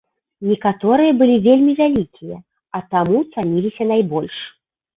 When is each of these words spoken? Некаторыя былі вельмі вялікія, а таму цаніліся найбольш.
Некаторыя 0.51 1.11
былі 1.19 1.35
вельмі 1.49 1.75
вялікія, 1.81 2.37
а 2.79 2.83
таму 2.97 3.17
цаніліся 3.37 3.83
найбольш. 3.95 4.35